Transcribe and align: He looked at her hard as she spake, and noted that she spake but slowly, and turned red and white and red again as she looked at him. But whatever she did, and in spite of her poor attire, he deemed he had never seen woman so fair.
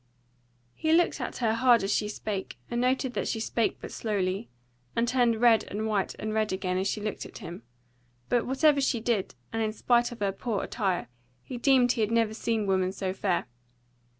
He 0.73 0.93
looked 0.93 1.21
at 1.21 1.37
her 1.37 1.53
hard 1.53 1.83
as 1.83 1.93
she 1.93 2.07
spake, 2.07 2.57
and 2.71 2.81
noted 2.81 3.13
that 3.13 3.27
she 3.27 3.39
spake 3.39 3.77
but 3.79 3.91
slowly, 3.91 4.49
and 4.95 5.07
turned 5.07 5.39
red 5.41 5.63
and 5.67 5.85
white 5.85 6.15
and 6.17 6.33
red 6.33 6.51
again 6.51 6.79
as 6.79 6.87
she 6.87 6.99
looked 6.99 7.23
at 7.23 7.37
him. 7.37 7.61
But 8.27 8.47
whatever 8.47 8.81
she 8.81 8.99
did, 8.99 9.35
and 9.53 9.61
in 9.61 9.73
spite 9.73 10.11
of 10.11 10.19
her 10.21 10.31
poor 10.31 10.63
attire, 10.63 11.07
he 11.43 11.59
deemed 11.59 11.91
he 11.91 12.01
had 12.01 12.09
never 12.09 12.33
seen 12.33 12.65
woman 12.65 12.91
so 12.91 13.13
fair. 13.13 13.45